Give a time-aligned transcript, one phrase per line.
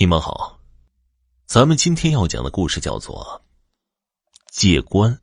[0.00, 0.60] 你们好，
[1.44, 3.42] 咱们今天要讲的故事叫做
[4.48, 5.14] 《借官》。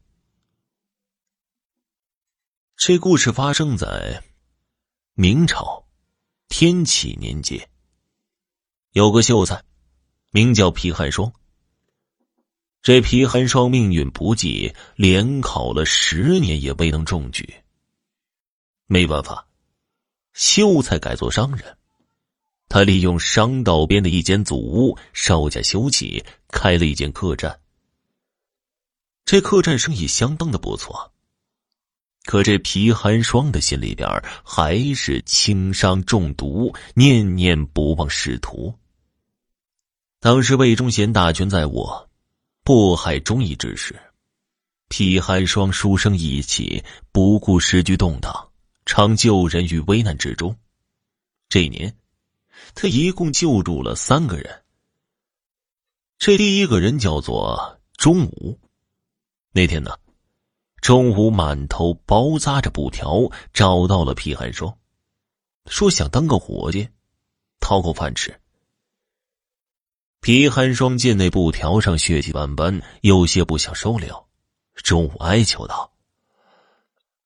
[2.76, 4.22] 这故事发生在
[5.14, 5.88] 明朝
[6.50, 7.70] 天启年间，
[8.92, 9.64] 有个秀才
[10.32, 11.32] 名叫皮寒霜。
[12.82, 17.64] 这皮寒霜命运不济，连考了十年也未能中举。
[18.88, 19.48] 没办法，
[20.34, 21.78] 秀才改做商人。
[22.68, 27.60] 他利用商道边的一间祖屋，稍加修葺，开了一间客栈。
[29.24, 31.14] 这客栈生意相当的不错。
[32.24, 34.10] 可这皮寒霜的心里边
[34.44, 38.74] 还是轻伤中毒，念念不忘仕途。
[40.20, 42.10] 当时魏忠贤大权在握，
[42.64, 43.96] 迫害忠义之时，
[44.90, 48.50] 皮寒霜书生义气，不顾时局动荡，
[48.88, 50.58] 常救人于危难之中。
[51.48, 51.96] 这一年。
[52.74, 54.64] 他一共救助了三个人。
[56.18, 58.60] 这第一个人叫做钟武。
[59.52, 59.98] 那天呢，
[60.82, 64.78] 钟武满头包扎着布条，找到了皮寒霜，
[65.68, 66.90] 说想当个伙计，
[67.60, 68.40] 讨口饭吃。
[70.22, 74.26] 皮寒霜见那布条上血迹斑斑，有些不想收留。
[74.74, 75.94] 钟武哀求道：“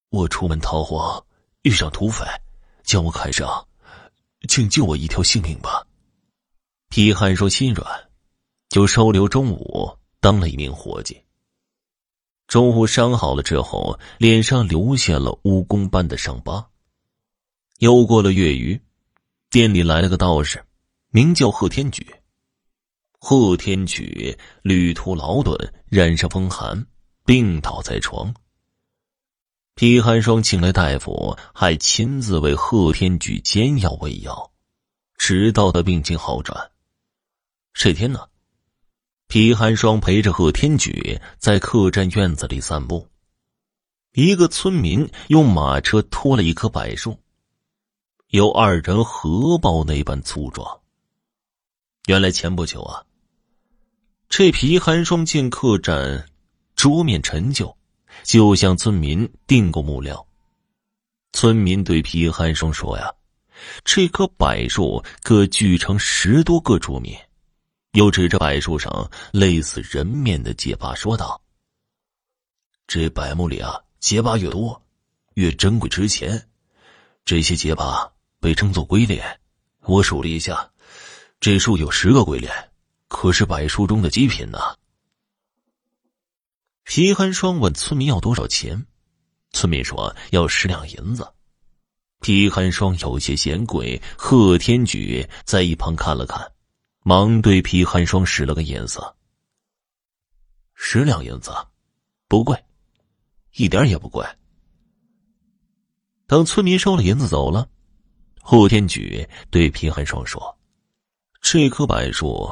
[0.09, 1.25] 我出门逃荒，
[1.61, 2.25] 遇上土匪，
[2.83, 3.65] 将我砍伤。”
[4.49, 5.85] 请救我一条性命吧！
[6.89, 8.09] 皮寒说心软，
[8.67, 11.23] 就收留钟武当了一名伙计。
[12.47, 16.67] 钟武伤好了之后，脸上留下了蜈蚣般的伤疤。
[17.77, 18.81] 又过了月余，
[19.51, 20.65] 店里来了个道士，
[21.11, 22.03] 名叫贺天举。
[23.19, 25.55] 贺天举旅途劳顿，
[25.85, 26.87] 染上风寒，
[27.23, 28.33] 病倒在床。
[29.79, 34.51] 皮寒霜请来大夫，还亲自为贺天举煎药喂药，
[35.15, 36.71] 直到他病情好转。
[37.73, 38.27] 这天呢，
[39.29, 43.07] 皮寒霜陪着贺天举在客栈院子里散步，
[44.11, 47.17] 一个村民用马车拖了一棵柏树，
[48.31, 50.81] 有二人合抱那般粗壮。
[52.07, 53.05] 原来前不久啊，
[54.27, 56.25] 这皮寒霜进客栈，
[56.75, 57.73] 桌面陈旧。
[58.23, 60.25] 就向村民订购木料。
[61.31, 63.13] 村民对皮寒霜说：“呀，
[63.83, 67.27] 这棵柏树可锯成十多个桌面。”
[67.93, 71.41] 又指着柏树上类似人面的结疤说道
[72.87, 74.79] ：“这柏木里啊，结疤越多，
[75.33, 76.47] 越珍贵值钱。
[77.25, 79.39] 这些结疤被称作龟脸。
[79.81, 80.69] 我数了一下，
[81.39, 82.53] 这树有十个龟脸，
[83.07, 84.59] 可是柏树中的极品呢。”
[86.89, 88.87] 皮寒霜问村民要多少钱，
[89.51, 91.31] 村民说要十两银子。
[92.19, 96.51] 皮寒霜有些嫌贵，贺天举在一旁看了看，
[97.03, 99.15] 忙对皮寒霜使了个眼色。
[100.73, 101.51] 十两银子，
[102.27, 102.57] 不贵，
[103.53, 104.25] 一点也不贵。
[106.25, 107.69] 等村民收了银子走了，
[108.41, 110.57] 贺天举对皮寒霜说
[111.39, 112.51] ：“这棵柏树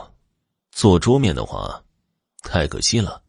[0.72, 1.84] 做桌面的话，
[2.44, 3.20] 太可惜了。”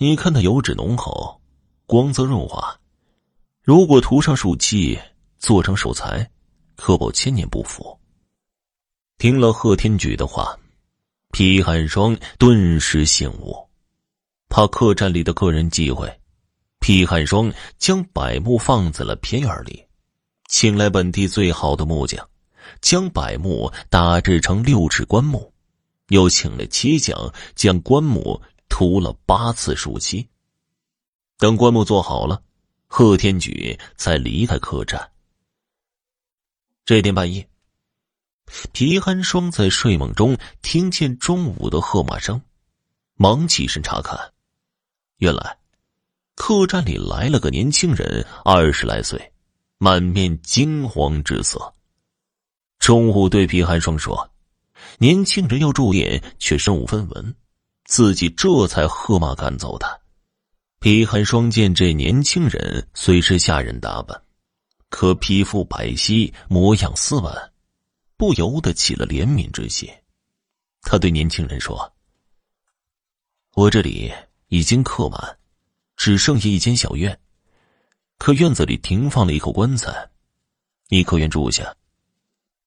[0.00, 1.40] 你看它油脂浓厚，
[1.84, 2.78] 光泽润滑，
[3.64, 4.96] 如果涂上树漆，
[5.40, 6.30] 做成手材，
[6.76, 7.98] 可保千年不腐。
[9.18, 10.56] 听了贺天举的话，
[11.32, 13.56] 皮寒霜顿时醒悟，
[14.48, 16.08] 怕客栈里的客人忌讳，
[16.78, 19.84] 皮寒霜将柏木放在了偏院里，
[20.46, 22.24] 请来本地最好的木匠，
[22.80, 25.52] 将柏木打制成六尺棺木，
[26.10, 28.40] 又请了漆匠将棺木。
[28.68, 30.28] 涂了八次树漆。
[31.38, 32.42] 等棺木做好了，
[32.86, 35.10] 贺天举才离开客栈。
[36.84, 37.48] 这天半夜，
[38.72, 42.40] 皮寒霜在睡梦中听见中午的喝马声，
[43.14, 44.32] 忙起身查看，
[45.18, 45.58] 原来
[46.34, 49.32] 客栈里来了个年轻人，二十来岁，
[49.78, 51.74] 满面惊慌之色。
[52.78, 54.30] 中午对皮寒霜说
[54.98, 57.36] ：“年轻人要住店，却身无分文。”
[57.88, 59.98] 自己这才喝马赶走他。
[60.78, 64.22] 皮寒霜见这年轻人虽是下人打扮，
[64.90, 67.52] 可皮肤白皙，模样斯文，
[68.18, 69.88] 不由得起了怜悯之心。
[70.82, 71.90] 他对年轻人说
[73.56, 74.12] ：“我这里
[74.48, 75.38] 已经客满，
[75.96, 77.18] 只剩下一间小院，
[78.18, 80.10] 可院子里停放了一口棺材，
[80.88, 81.74] 你可愿住下？”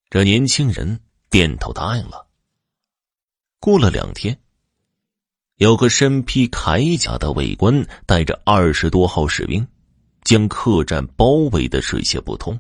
[0.10, 2.28] 这年轻人点头答应了。
[3.60, 4.36] 过了两天。
[5.62, 9.68] 有个身披铠甲的卫官，带着二十多号士兵，
[10.24, 12.60] 将客栈包围的水泄不通。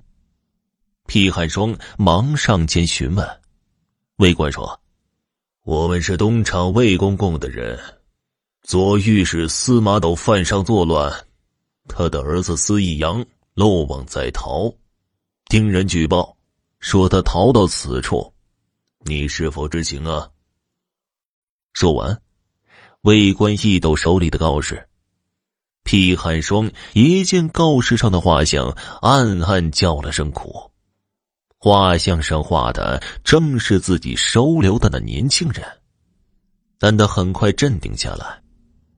[1.08, 3.28] 皮寒霜忙上前询问，
[4.18, 4.80] 卫官说
[5.66, 7.76] ：“我们是东厂魏公公的人，
[8.62, 11.12] 左御史司马斗犯上作乱，
[11.88, 13.26] 他的儿子司义阳
[13.56, 14.72] 漏网在逃，
[15.46, 16.38] 听人举报
[16.78, 18.32] 说他逃到此处，
[19.06, 20.30] 你是否知情啊？
[21.74, 22.22] 说完，
[23.02, 24.88] 魏官一抖手里的告示，
[25.84, 28.70] 皮寒霜一见告示上的画像，
[29.02, 30.72] 暗暗叫了声苦。
[31.58, 35.66] 画像上画的正是自己收留的那年轻人，
[36.78, 38.40] 但他很快镇定下来，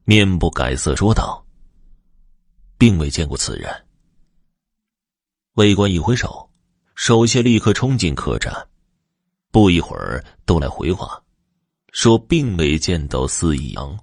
[0.04, 1.46] 面不改色说道
[2.78, 3.74] ：“并未见过此人。”
[5.56, 6.50] 魏官一挥手，
[6.94, 8.68] 手下立刻冲进客栈，
[9.50, 11.23] 不一会儿都来回话，
[11.94, 13.98] 说并未见到司义阳。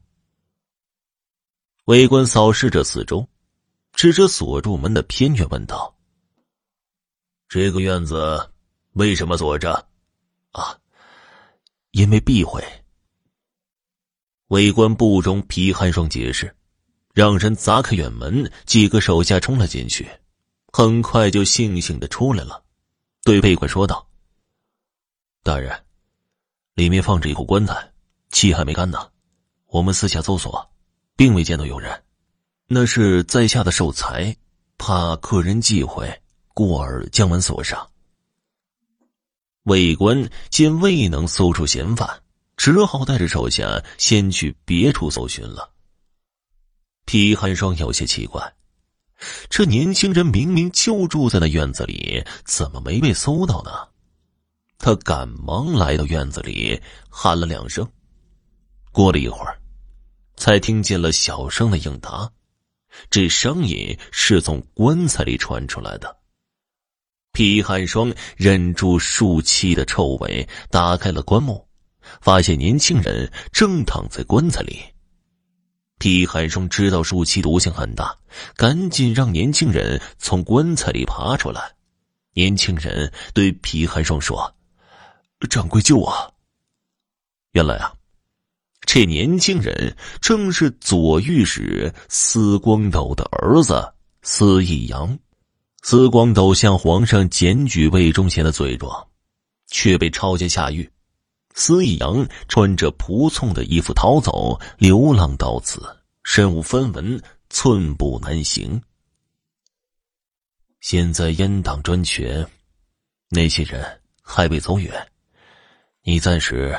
[1.86, 3.28] 卫官扫视着四周，
[3.92, 5.92] 指着锁住门的偏院问道。
[7.48, 8.48] 这个院子
[8.92, 9.72] 为什么锁着？
[10.52, 10.78] 啊，
[11.90, 12.64] 因为避讳。
[14.46, 16.54] 卫官不容皮寒霜解释，
[17.12, 20.08] 让人砸开院门，几个手下冲了进去，
[20.72, 22.64] 很快就悻悻的出来了，
[23.24, 24.08] 对被官说道
[25.42, 25.84] ：“大人，
[26.74, 27.92] 里面放着一口棺材，
[28.30, 29.08] 气还没干呢。
[29.66, 30.70] 我们私下搜索，
[31.16, 32.02] 并未见到有人，
[32.66, 34.36] 那是在下的寿材，
[34.78, 36.10] 怕客人忌讳。”
[36.52, 37.88] 故而将门锁上。
[39.62, 42.22] 卫官见未能搜出嫌犯，
[42.56, 45.72] 只好带着手下先去别处搜寻了。
[47.06, 48.52] 皮寒霜有些奇怪，
[49.48, 53.88] 这年轻人明明就住在那院子里，怎么没被搜到呢？
[54.82, 56.80] 他赶忙来到院子里，
[57.10, 57.86] 喊了两声。
[58.90, 59.60] 过了一会儿，
[60.36, 62.32] 才听见了小声的应答，
[63.10, 66.16] 这声音是从棺材里传出来的。
[67.32, 71.68] 皮寒霜忍住树气的臭味，打开了棺木，
[72.22, 74.82] 发现年轻人正躺在棺材里。
[75.98, 78.16] 皮寒霜知道树气毒性很大，
[78.56, 81.76] 赶紧让年轻人从棺材里爬出来。
[82.32, 84.52] 年轻人对皮寒霜说
[85.48, 86.34] ：“掌柜救我！”
[87.52, 87.92] 原来啊，
[88.82, 93.92] 这年轻人正是左御史司光斗的儿子
[94.22, 95.18] 司义阳。
[95.82, 99.08] 司光斗向皇上检举魏忠贤的罪状，
[99.68, 100.88] 却被抄家下狱。
[101.54, 105.82] 司义阳穿着仆从的衣服逃走，流浪到此，
[106.22, 108.80] 身无分文，寸步难行。
[110.80, 112.46] 现在阉党专权，
[113.30, 115.10] 那些人还未走远，
[116.02, 116.78] 你暂时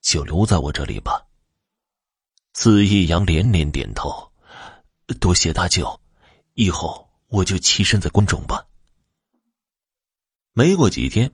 [0.00, 1.26] 就留在我这里吧。
[2.54, 4.32] 司义阳连连点头，
[5.20, 6.00] 多谢大舅，
[6.54, 7.10] 以后。
[7.32, 8.66] 我就栖身在关中吧。
[10.52, 11.32] 没过几天，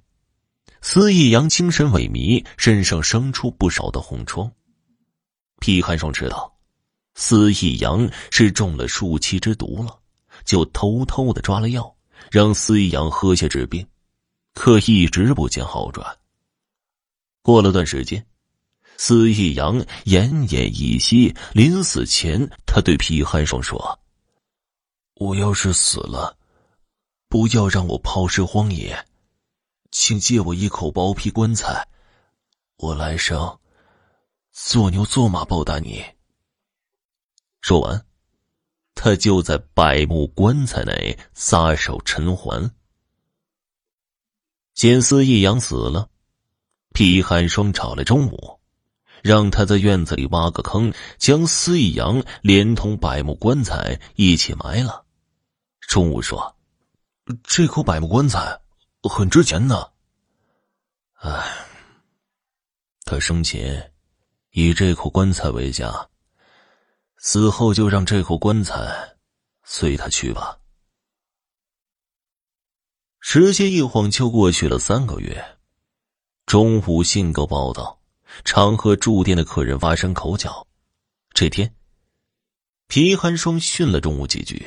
[0.80, 4.52] 司义阳精神萎靡，身上生出不少的红疮。
[5.58, 6.56] 皮寒霜知道，
[7.16, 9.98] 司义阳是中了树气之毒了，
[10.44, 11.96] 就偷偷的抓了药，
[12.30, 13.84] 让司义阳喝下治病，
[14.54, 16.17] 可一直不见好转。
[17.48, 18.26] 过了段时间，
[18.98, 23.98] 司义阳奄奄一息，临死前，他对皮寒霜说。
[25.14, 26.36] 我要是死了，
[27.26, 29.02] 不要让我抛尸荒野，
[29.90, 31.88] 请借我一口薄皮棺材，
[32.76, 33.58] 我来生
[34.52, 36.04] 做牛做马报答你。
[37.62, 38.04] 说完，
[38.94, 42.70] 他就在百木棺材内撒手尘寰。
[44.74, 46.10] 见司义阳死了，
[46.92, 48.58] 皮寒霜找来中午，
[49.22, 55.04] 让他在院子里挖个坑，将司义阳连同百木棺材一起埋了。
[55.80, 56.56] 中午说
[57.44, 58.60] ：“这口百木棺材
[59.02, 59.88] 很值钱呢。”
[61.20, 61.66] 唉，
[63.04, 63.92] 他生前
[64.50, 66.08] 以这口棺材为家，
[67.16, 69.16] 死后就让这口棺材
[69.64, 70.58] 随他去吧。
[73.20, 75.57] 时间一晃就过去了三个月。
[76.48, 78.00] 中午信狗报道，
[78.42, 80.66] 常和住店的客人发生口角。
[81.34, 81.74] 这天，
[82.86, 84.66] 皮寒霜训了中午几句。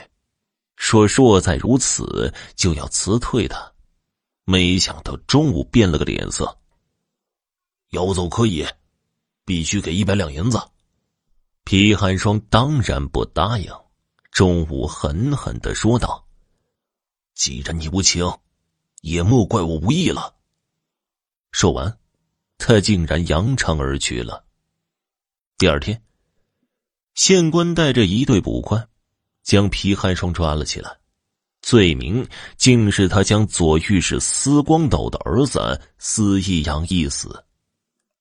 [0.76, 3.74] 说若再如此，就要辞退他。
[4.46, 6.56] 没想到中午变了个脸色，
[7.90, 8.64] 要走可以，
[9.44, 10.62] 必须给一百两银子。
[11.64, 13.74] 皮寒霜当然不答应。
[14.30, 16.28] 中午狠狠的说道
[17.34, 18.32] ：“既然你无情，
[19.02, 20.36] 也莫怪我无义了。”
[21.52, 21.98] 说完，
[22.58, 24.46] 他竟然扬长而去了。
[25.58, 26.02] 第二天，
[27.14, 28.88] 县官带着一队捕快。
[29.44, 30.96] 将皮寒霜抓了起来，
[31.64, 32.26] 罪名
[32.58, 37.44] 竟是他将左御史司光斗的儿子司义阳缢死。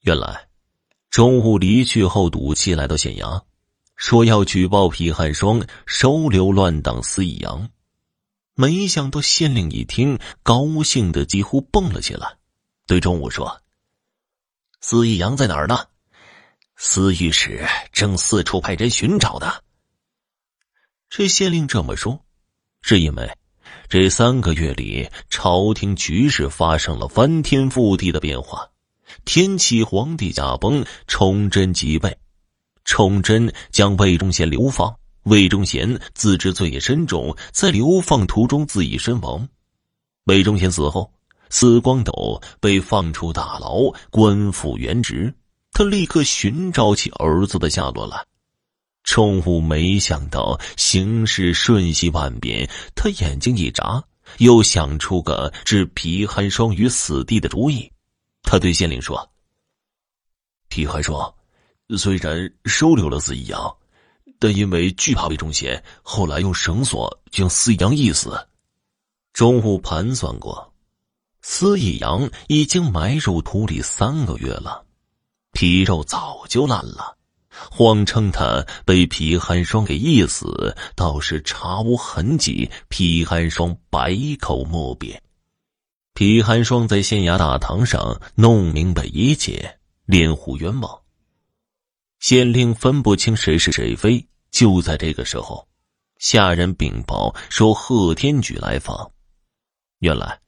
[0.01, 0.49] 原来，
[1.11, 3.43] 中午离去后，赌气来到县衙，
[3.97, 7.69] 说要举报皮寒霜收留乱党司义阳。
[8.55, 12.39] 没想到县令一听，高兴的几乎蹦了起来，
[12.91, 13.63] 对钟武说
[14.83, 15.87] ：“司义阳在哪儿呢？
[16.75, 19.53] 司御史正四处派人寻找呢。”
[21.09, 22.21] 这县令这么说，
[22.83, 23.31] 是因为
[23.89, 28.69] 这三个月里，朝廷局势发生了翻天覆地的变化。
[29.25, 32.19] 天启皇帝驾崩，崇祯即位，
[32.85, 34.93] 崇祯将魏忠贤流放。
[35.23, 39.49] 魏忠贤自知罪业深重，在流放途中自缢身亡。
[40.25, 41.13] 魏忠贤死后，
[41.51, 45.35] 司光斗被放出大牢，官复原职。
[45.73, 48.25] 他立刻寻找起儿子的下落来。
[49.05, 54.03] 崇武没想到形势瞬息万变，他眼睛一眨，
[54.39, 57.91] 又想出个置皮寒霜于死地的主意。
[58.43, 59.31] 他对县令说
[60.69, 61.33] ：“皮寒霜
[61.97, 63.77] 虽然收留了司一阳，
[64.39, 68.39] 但因为惧怕魏忠贤，后来用绳索将司一阳缢死。
[69.33, 70.73] 中午盘算过，
[71.43, 74.85] 司义阳已经埋入土里三个月了，
[75.53, 77.17] 皮肉早就烂了。
[77.71, 82.71] 谎称他被皮寒霜给缢死，倒是查无痕迹。
[82.89, 85.21] 皮寒霜百口莫辩。”
[86.15, 91.01] 皮寒霜在县衙大堂上弄明白一切，连呼冤枉。
[92.19, 94.27] 县令分不清谁是谁非。
[94.51, 95.67] 就在这个时候，
[96.19, 99.11] 下人禀报说贺天举来访。
[100.01, 100.39] 原来，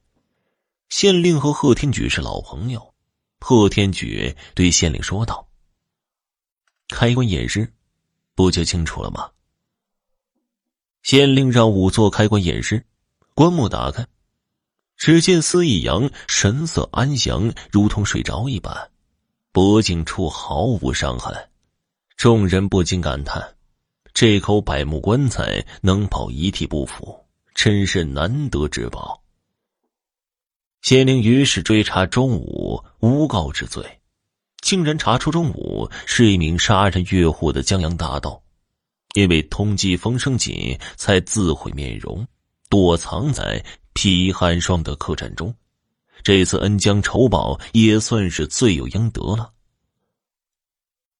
[0.95, 2.93] 县令和贺天举是老朋友。
[3.39, 5.47] 贺天举对县令说道
[6.87, 7.73] ：“开棺验尸，
[8.35, 9.31] 不就清楚了吗？”
[11.01, 12.85] 县令让仵作开棺验尸，
[13.33, 14.05] 棺木打开。
[14.95, 18.91] 只见司义阳神色安详，如同睡着一般，
[19.51, 21.49] 脖颈处毫无伤痕。
[22.17, 23.55] 众人不禁感叹：
[24.13, 29.22] 这口百木棺材能保遗体不腐，真是难得之宝。
[30.83, 33.99] 县令于是追查钟武诬告之罪，
[34.61, 38.43] 竟然查出钟武是一名杀人越货的江洋大盗，
[39.15, 42.27] 因为通缉风声紧，才自毁面容，
[42.69, 43.63] 躲藏在。
[43.95, 45.55] 皮寒霜的客栈中，
[46.23, 49.53] 这次恩将仇报也算是罪有应得了。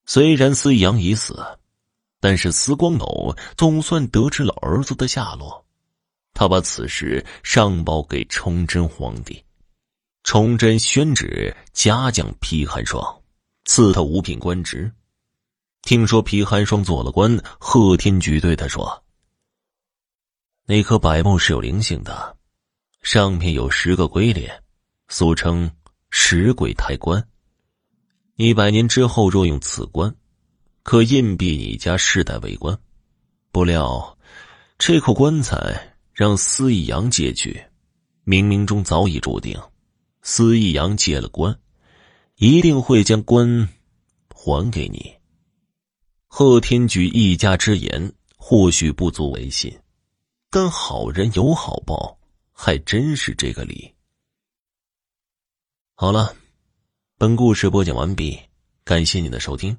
[0.07, 1.39] 虽然司阳已死，
[2.19, 5.63] 但是司光斗总算得知了儿子的下落。
[6.33, 9.41] 他把此事上报给崇祯皇帝，
[10.23, 13.21] 崇祯宣旨嘉奖皮寒霜，
[13.65, 14.89] 赐他五品官职。
[15.81, 19.03] 听说皮寒霜做了官，贺天举对他说
[20.65, 22.37] ：“那棵柏木是有灵性的。”
[23.03, 24.63] 上面有十个龟脸，
[25.09, 25.69] 俗称
[26.09, 27.27] “十鬼抬棺”。
[28.37, 30.15] 一百年之后，若用此棺，
[30.83, 32.79] 可硬币你家世代为官。
[33.51, 34.17] 不料，
[34.77, 37.61] 这口棺材让司义阳借去，
[38.25, 39.59] 冥冥中早已注定，
[40.23, 41.59] 司义阳借了官，
[42.37, 43.69] 一定会将官
[44.29, 45.13] 还给你。
[46.25, 49.77] 贺天举一家之言，或许不足为信，
[50.49, 52.17] 但好人有好报。
[52.55, 53.91] 还真是这个理。
[55.95, 56.35] 好了，
[57.17, 58.39] 本故事播讲完毕，
[58.83, 59.75] 感谢您的收听。